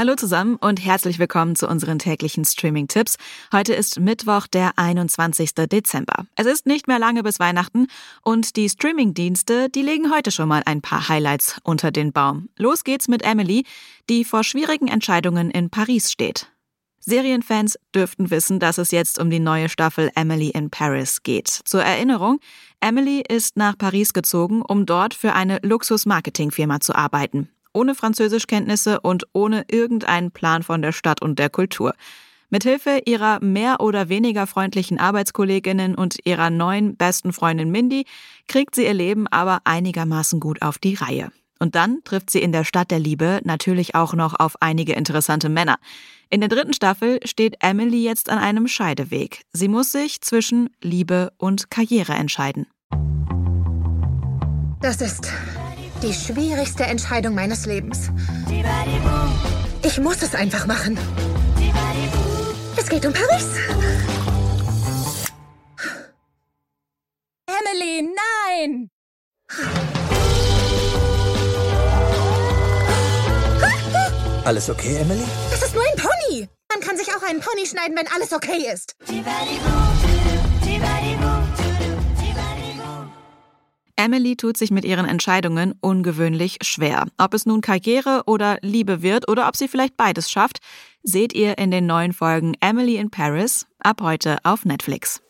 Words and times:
Hallo 0.00 0.14
zusammen 0.14 0.56
und 0.56 0.82
herzlich 0.82 1.18
willkommen 1.18 1.56
zu 1.56 1.68
unseren 1.68 1.98
täglichen 1.98 2.46
Streaming-Tipps. 2.46 3.16
Heute 3.52 3.74
ist 3.74 4.00
Mittwoch, 4.00 4.46
der 4.46 4.78
21. 4.78 5.52
Dezember. 5.70 6.24
Es 6.36 6.46
ist 6.46 6.64
nicht 6.64 6.88
mehr 6.88 6.98
lange 6.98 7.22
bis 7.22 7.38
Weihnachten 7.38 7.86
und 8.22 8.56
die 8.56 8.70
Streaming-Dienste, 8.70 9.68
die 9.68 9.82
legen 9.82 10.10
heute 10.10 10.30
schon 10.30 10.48
mal 10.48 10.62
ein 10.64 10.80
paar 10.80 11.10
Highlights 11.10 11.60
unter 11.64 11.90
den 11.90 12.14
Baum. 12.14 12.48
Los 12.56 12.84
geht's 12.84 13.08
mit 13.08 13.20
Emily, 13.20 13.66
die 14.08 14.24
vor 14.24 14.42
schwierigen 14.42 14.88
Entscheidungen 14.88 15.50
in 15.50 15.68
Paris 15.68 16.10
steht. 16.10 16.50
Serienfans 17.00 17.78
dürften 17.94 18.30
wissen, 18.30 18.58
dass 18.58 18.78
es 18.78 18.92
jetzt 18.92 19.18
um 19.18 19.28
die 19.28 19.38
neue 19.38 19.68
Staffel 19.68 20.10
Emily 20.14 20.48
in 20.48 20.70
Paris 20.70 21.22
geht. 21.22 21.48
Zur 21.48 21.82
Erinnerung, 21.82 22.40
Emily 22.80 23.22
ist 23.28 23.58
nach 23.58 23.76
Paris 23.76 24.14
gezogen, 24.14 24.62
um 24.62 24.86
dort 24.86 25.12
für 25.12 25.34
eine 25.34 25.58
Luxus-Marketing-Firma 25.62 26.80
zu 26.80 26.94
arbeiten 26.94 27.50
ohne 27.72 27.94
Französischkenntnisse 27.94 29.00
und 29.00 29.24
ohne 29.32 29.64
irgendeinen 29.70 30.30
Plan 30.30 30.62
von 30.62 30.82
der 30.82 30.92
Stadt 30.92 31.22
und 31.22 31.38
der 31.38 31.50
Kultur. 31.50 31.94
Mithilfe 32.50 33.02
ihrer 33.04 33.42
mehr 33.42 33.80
oder 33.80 34.08
weniger 34.08 34.46
freundlichen 34.46 34.98
Arbeitskolleginnen 34.98 35.94
und 35.94 36.16
ihrer 36.24 36.50
neuen 36.50 36.96
besten 36.96 37.32
Freundin 37.32 37.70
Mindy 37.70 38.06
kriegt 38.48 38.74
sie 38.74 38.84
ihr 38.84 38.94
Leben 38.94 39.28
aber 39.28 39.60
einigermaßen 39.64 40.40
gut 40.40 40.60
auf 40.62 40.78
die 40.78 40.94
Reihe. 40.94 41.30
Und 41.60 41.74
dann 41.74 42.00
trifft 42.04 42.30
sie 42.30 42.40
in 42.40 42.52
der 42.52 42.64
Stadt 42.64 42.90
der 42.90 42.98
Liebe 42.98 43.40
natürlich 43.44 43.94
auch 43.94 44.14
noch 44.14 44.38
auf 44.40 44.60
einige 44.60 44.94
interessante 44.94 45.48
Männer. 45.48 45.76
In 46.30 46.40
der 46.40 46.48
dritten 46.48 46.72
Staffel 46.72 47.20
steht 47.24 47.56
Emily 47.60 48.02
jetzt 48.02 48.30
an 48.30 48.38
einem 48.38 48.66
Scheideweg. 48.66 49.42
Sie 49.52 49.68
muss 49.68 49.92
sich 49.92 50.20
zwischen 50.20 50.70
Liebe 50.80 51.32
und 51.36 51.70
Karriere 51.70 52.14
entscheiden. 52.14 52.66
Das 54.80 55.02
ist 55.02 55.30
die 56.02 56.12
schwierigste 56.14 56.84
Entscheidung 56.84 57.34
meines 57.34 57.66
Lebens. 57.66 58.10
Ich 59.82 59.98
muss 59.98 60.22
es 60.22 60.34
einfach 60.34 60.66
machen. 60.66 60.98
Es 62.76 62.88
geht 62.88 63.04
um 63.04 63.12
Paris. 63.12 63.46
Emily, 67.46 68.08
nein! 68.56 68.90
Alles 74.44 74.70
okay, 74.70 74.96
Emily? 74.96 75.24
Das 75.50 75.62
ist 75.62 75.74
nur 75.74 75.84
ein 75.84 75.96
Pony. 75.96 76.48
Man 76.72 76.80
kann 76.80 76.96
sich 76.96 77.08
auch 77.14 77.22
einen 77.22 77.40
Pony 77.40 77.66
schneiden, 77.66 77.96
wenn 77.96 78.08
alles 78.08 78.32
okay 78.32 78.72
ist. 78.72 78.94
Emily 84.00 84.34
tut 84.34 84.56
sich 84.56 84.70
mit 84.70 84.86
ihren 84.86 85.04
Entscheidungen 85.04 85.74
ungewöhnlich 85.82 86.56
schwer. 86.62 87.04
Ob 87.18 87.34
es 87.34 87.44
nun 87.44 87.60
Karriere 87.60 88.22
oder 88.24 88.56
Liebe 88.62 89.02
wird 89.02 89.28
oder 89.28 89.46
ob 89.46 89.56
sie 89.56 89.68
vielleicht 89.68 89.98
beides 89.98 90.30
schafft, 90.30 90.60
seht 91.02 91.34
ihr 91.34 91.58
in 91.58 91.70
den 91.70 91.84
neuen 91.84 92.14
Folgen 92.14 92.54
Emily 92.60 92.96
in 92.96 93.10
Paris 93.10 93.66
ab 93.78 94.00
heute 94.00 94.38
auf 94.42 94.64
Netflix. 94.64 95.20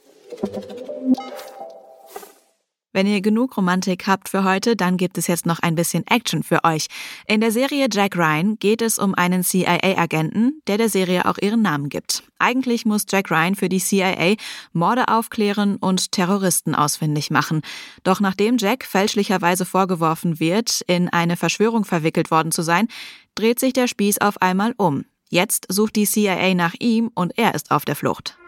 Wenn 2.92 3.06
ihr 3.06 3.20
genug 3.20 3.56
Romantik 3.56 4.08
habt 4.08 4.28
für 4.28 4.42
heute, 4.42 4.74
dann 4.74 4.96
gibt 4.96 5.16
es 5.16 5.28
jetzt 5.28 5.46
noch 5.46 5.60
ein 5.60 5.76
bisschen 5.76 6.04
Action 6.08 6.42
für 6.42 6.64
euch. 6.64 6.88
In 7.26 7.40
der 7.40 7.52
Serie 7.52 7.86
Jack 7.90 8.16
Ryan 8.16 8.58
geht 8.58 8.82
es 8.82 8.98
um 8.98 9.14
einen 9.14 9.44
CIA-Agenten, 9.44 10.60
der 10.66 10.76
der 10.76 10.88
Serie 10.88 11.24
auch 11.26 11.38
ihren 11.40 11.62
Namen 11.62 11.88
gibt. 11.88 12.24
Eigentlich 12.40 12.86
muss 12.86 13.06
Jack 13.08 13.30
Ryan 13.30 13.54
für 13.54 13.68
die 13.68 13.78
CIA 13.78 14.34
Morde 14.72 15.06
aufklären 15.06 15.76
und 15.76 16.10
Terroristen 16.10 16.74
ausfindig 16.74 17.30
machen. 17.30 17.60
Doch 18.02 18.18
nachdem 18.18 18.56
Jack 18.58 18.84
fälschlicherweise 18.84 19.64
vorgeworfen 19.64 20.40
wird, 20.40 20.80
in 20.88 21.08
eine 21.08 21.36
Verschwörung 21.36 21.84
verwickelt 21.84 22.32
worden 22.32 22.50
zu 22.50 22.62
sein, 22.62 22.88
dreht 23.36 23.60
sich 23.60 23.72
der 23.72 23.86
Spieß 23.86 24.18
auf 24.18 24.42
einmal 24.42 24.74
um. 24.76 25.04
Jetzt 25.28 25.66
sucht 25.68 25.94
die 25.94 26.06
CIA 26.06 26.54
nach 26.54 26.74
ihm 26.80 27.12
und 27.14 27.38
er 27.38 27.54
ist 27.54 27.70
auf 27.70 27.84
der 27.84 27.94
Flucht. 27.94 28.39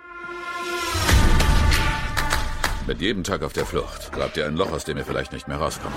Mit 2.87 3.01
jedem 3.01 3.23
Tag 3.23 3.43
auf 3.43 3.53
der 3.53 3.65
Flucht 3.65 4.11
grabt 4.11 4.37
ihr 4.37 4.45
ein 4.45 4.57
Loch, 4.57 4.73
aus 4.73 4.85
dem 4.85 4.99
ihr 4.99 5.05
vielleicht 5.05 5.33
nicht 5.33 5.47
mehr 5.47 5.57
rauskommt. 5.57 5.95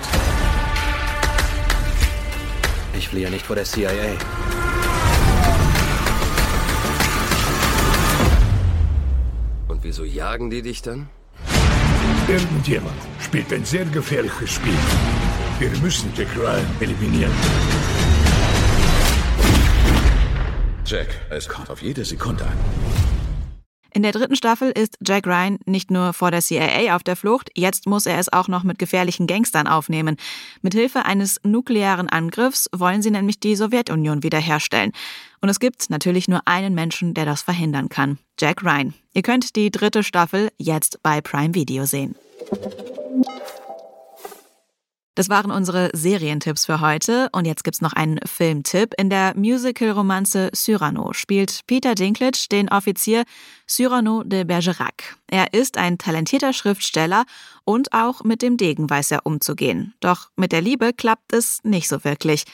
Ich 2.96 3.08
fliehe 3.08 3.28
nicht 3.28 3.44
vor 3.44 3.56
der 3.56 3.64
CIA. 3.64 3.90
Und 9.66 9.82
wieso 9.82 10.04
jagen 10.04 10.48
die 10.48 10.62
dich 10.62 10.80
dann? 10.80 11.08
Irgendjemand 12.28 12.96
spielt 13.20 13.52
ein 13.52 13.64
sehr 13.64 13.84
gefährliches 13.86 14.50
Spiel. 14.50 14.78
Wir 15.58 15.70
müssen 15.80 16.12
Jack 16.16 16.28
Ryan 16.36 16.66
eliminieren. 16.80 17.32
Jack, 20.84 21.08
es 21.30 21.48
kommt 21.48 21.68
auf 21.68 21.82
jede 21.82 22.04
Sekunde 22.04 22.44
an. 22.44 22.95
In 23.96 24.02
der 24.02 24.12
dritten 24.12 24.36
Staffel 24.36 24.72
ist 24.72 24.98
Jack 25.00 25.26
Ryan 25.26 25.58
nicht 25.64 25.90
nur 25.90 26.12
vor 26.12 26.30
der 26.30 26.42
CIA 26.42 26.94
auf 26.94 27.02
der 27.02 27.16
Flucht, 27.16 27.48
jetzt 27.54 27.86
muss 27.86 28.04
er 28.04 28.18
es 28.18 28.30
auch 28.30 28.46
noch 28.46 28.62
mit 28.62 28.78
gefährlichen 28.78 29.26
Gangstern 29.26 29.66
aufnehmen. 29.66 30.18
Mithilfe 30.60 31.06
eines 31.06 31.40
nuklearen 31.44 32.10
Angriffs 32.10 32.68
wollen 32.76 33.00
sie 33.00 33.10
nämlich 33.10 33.40
die 33.40 33.56
Sowjetunion 33.56 34.22
wiederherstellen. 34.22 34.92
Und 35.40 35.48
es 35.48 35.60
gibt 35.60 35.88
natürlich 35.88 36.28
nur 36.28 36.42
einen 36.44 36.74
Menschen, 36.74 37.14
der 37.14 37.24
das 37.24 37.40
verhindern 37.40 37.88
kann. 37.88 38.18
Jack 38.38 38.62
Ryan. 38.62 38.92
Ihr 39.14 39.22
könnt 39.22 39.56
die 39.56 39.70
dritte 39.70 40.02
Staffel 40.02 40.50
jetzt 40.58 41.02
bei 41.02 41.22
Prime 41.22 41.54
Video 41.54 41.86
sehen. 41.86 42.16
Das 45.16 45.30
waren 45.30 45.50
unsere 45.50 45.88
Serientipps 45.94 46.66
für 46.66 46.82
heute. 46.82 47.30
Und 47.32 47.46
jetzt 47.46 47.64
gibt's 47.64 47.80
noch 47.80 47.94
einen 47.94 48.20
Filmtipp. 48.26 48.92
In 48.98 49.08
der 49.08 49.34
Musical-Romanze 49.34 50.50
Cyrano 50.54 51.14
spielt 51.14 51.60
Peter 51.66 51.94
Dinklage 51.94 52.46
den 52.52 52.68
Offizier 52.68 53.24
Cyrano 53.66 54.22
de 54.24 54.44
Bergerac. 54.44 55.16
Er 55.26 55.54
ist 55.54 55.78
ein 55.78 55.96
talentierter 55.96 56.52
Schriftsteller 56.52 57.24
und 57.64 57.94
auch 57.94 58.24
mit 58.24 58.42
dem 58.42 58.58
Degen 58.58 58.90
weiß 58.90 59.10
er 59.10 59.24
umzugehen. 59.24 59.94
Doch 60.00 60.28
mit 60.36 60.52
der 60.52 60.60
Liebe 60.60 60.92
klappt 60.92 61.32
es 61.32 61.60
nicht 61.64 61.88
so 61.88 62.04
wirklich. 62.04 62.44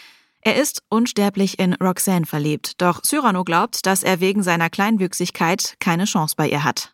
Er 0.40 0.54
ist 0.54 0.84
unsterblich 0.88 1.58
in 1.58 1.74
Roxanne 1.74 2.26
verliebt, 2.26 2.80
doch 2.80 3.02
Cyrano 3.02 3.42
glaubt, 3.42 3.86
dass 3.86 4.04
er 4.04 4.20
wegen 4.20 4.42
seiner 4.44 4.70
Kleinwüchsigkeit 4.70 5.74
keine 5.80 6.04
Chance 6.04 6.34
bei 6.36 6.48
ihr 6.48 6.62
hat 6.62 6.92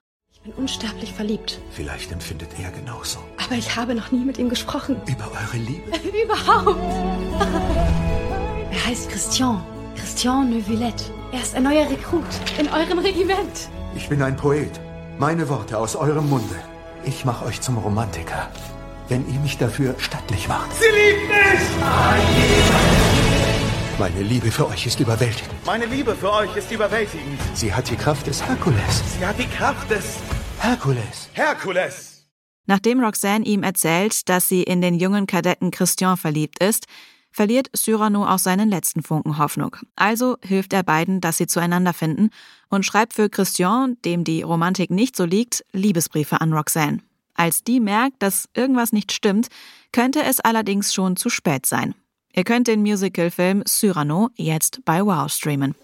bin 0.48 0.52
unsterblich 0.64 1.12
verliebt. 1.12 1.60
Vielleicht 1.70 2.12
empfindet 2.12 2.50
er 2.58 2.70
genauso. 2.70 3.18
Aber 3.48 3.56
ich 3.56 3.76
habe 3.76 3.94
noch 3.94 4.10
nie 4.10 4.26
mit 4.26 4.36
ihm 4.36 4.50
gesprochen. 4.50 5.00
Über 5.06 5.24
eure 5.32 5.56
Liebe? 5.56 5.90
Überhaupt. 6.22 6.78
er 8.70 8.86
heißt 8.86 9.08
Christian. 9.08 9.64
Christian 9.96 10.50
Neuvillette. 10.50 11.04
Er 11.32 11.40
ist 11.40 11.54
ein 11.54 11.62
neuer 11.62 11.88
Rekrut 11.88 12.26
in 12.58 12.68
eurem 12.68 12.98
Regiment. 12.98 13.70
Ich 13.96 14.06
bin 14.10 14.20
ein 14.20 14.36
Poet. 14.36 14.78
Meine 15.18 15.48
Worte 15.48 15.78
aus 15.78 15.96
eurem 15.96 16.28
Munde. 16.28 16.56
Ich 17.04 17.24
mache 17.24 17.46
euch 17.46 17.62
zum 17.62 17.78
Romantiker. 17.78 18.50
Wenn 19.08 19.26
ihr 19.32 19.40
mich 19.40 19.56
dafür 19.56 19.94
stattlich 19.96 20.46
macht. 20.46 20.70
Sie 20.74 20.84
liebt 20.84 21.28
mich! 21.28 21.60
Meine 23.98 24.20
Liebe 24.20 24.50
für 24.50 24.68
euch 24.68 24.86
ist 24.86 25.00
überwältigend. 25.00 25.54
Meine 25.64 25.86
Liebe 25.86 26.14
für 26.14 26.30
euch 26.34 26.54
ist 26.54 26.70
überwältigend. 26.70 27.40
Sie 27.54 27.72
hat 27.72 27.88
die 27.88 27.96
Kraft 27.96 28.26
des 28.26 28.46
Herkules. 28.46 29.02
Sie 29.18 29.24
hat 29.26 29.38
die 29.38 29.46
Kraft 29.46 29.90
des 29.90 30.18
Herkules. 30.60 31.30
Herkules. 31.32 32.17
Nachdem 32.68 33.00
Roxanne 33.00 33.46
ihm 33.46 33.62
erzählt, 33.62 34.28
dass 34.28 34.46
sie 34.46 34.62
in 34.62 34.82
den 34.82 34.94
jungen 34.94 35.26
Kadetten 35.26 35.70
Christian 35.70 36.18
verliebt 36.18 36.62
ist, 36.62 36.86
verliert 37.32 37.70
Cyrano 37.74 38.26
auch 38.26 38.38
seinen 38.38 38.68
letzten 38.68 39.02
Funken 39.02 39.38
Hoffnung. 39.38 39.76
Also 39.96 40.36
hilft 40.42 40.74
er 40.74 40.82
beiden, 40.82 41.22
dass 41.22 41.38
sie 41.38 41.46
zueinander 41.46 41.94
finden 41.94 42.28
und 42.68 42.84
schreibt 42.84 43.14
für 43.14 43.30
Christian, 43.30 43.96
dem 44.04 44.22
die 44.22 44.42
Romantik 44.42 44.90
nicht 44.90 45.16
so 45.16 45.24
liegt, 45.24 45.64
Liebesbriefe 45.72 46.42
an 46.42 46.52
Roxanne. 46.52 46.98
Als 47.32 47.64
die 47.64 47.80
merkt, 47.80 48.22
dass 48.22 48.50
irgendwas 48.54 48.92
nicht 48.92 49.12
stimmt, 49.12 49.48
könnte 49.90 50.22
es 50.22 50.38
allerdings 50.38 50.92
schon 50.92 51.16
zu 51.16 51.30
spät 51.30 51.64
sein. 51.64 51.94
Ihr 52.34 52.44
könnt 52.44 52.68
den 52.68 52.82
Musicalfilm 52.82 53.64
Cyrano 53.66 54.28
jetzt 54.36 54.84
bei 54.84 55.02
Wow 55.02 55.32
streamen. 55.32 55.74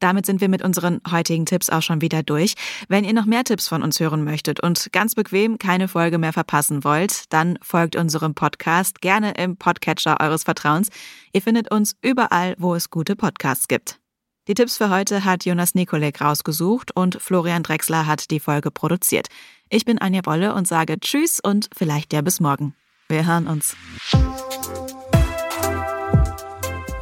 Damit 0.00 0.26
sind 0.26 0.40
wir 0.40 0.48
mit 0.48 0.62
unseren 0.62 1.00
heutigen 1.10 1.46
Tipps 1.46 1.70
auch 1.70 1.82
schon 1.82 2.00
wieder 2.00 2.22
durch. 2.22 2.54
Wenn 2.88 3.04
ihr 3.04 3.12
noch 3.12 3.26
mehr 3.26 3.44
Tipps 3.44 3.68
von 3.68 3.82
uns 3.82 3.98
hören 3.98 4.24
möchtet 4.24 4.60
und 4.60 4.92
ganz 4.92 5.14
bequem 5.14 5.58
keine 5.58 5.88
Folge 5.88 6.18
mehr 6.18 6.32
verpassen 6.32 6.84
wollt, 6.84 7.32
dann 7.32 7.58
folgt 7.62 7.96
unserem 7.96 8.34
Podcast 8.34 9.00
gerne 9.00 9.32
im 9.32 9.56
Podcatcher 9.56 10.20
eures 10.20 10.44
Vertrauens. 10.44 10.88
Ihr 11.32 11.42
findet 11.42 11.70
uns 11.70 11.96
überall, 12.02 12.54
wo 12.58 12.74
es 12.74 12.90
gute 12.90 13.16
Podcasts 13.16 13.68
gibt. 13.68 13.98
Die 14.48 14.54
Tipps 14.54 14.76
für 14.76 14.90
heute 14.90 15.24
hat 15.24 15.44
Jonas 15.44 15.74
Nikolek 15.74 16.20
rausgesucht 16.20 16.94
und 16.94 17.20
Florian 17.20 17.64
Drexler 17.64 18.06
hat 18.06 18.30
die 18.30 18.38
Folge 18.38 18.70
produziert. 18.70 19.26
Ich 19.70 19.84
bin 19.84 19.98
Anja 19.98 20.20
Bolle 20.20 20.54
und 20.54 20.68
sage 20.68 21.00
Tschüss 21.00 21.40
und 21.40 21.68
vielleicht 21.76 22.12
ja 22.12 22.20
bis 22.20 22.38
morgen. 22.38 22.74
Wir 23.08 23.26
hören 23.26 23.48
uns. 23.48 23.76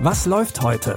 Was 0.01 0.25
läuft 0.25 0.63
heute? 0.63 0.97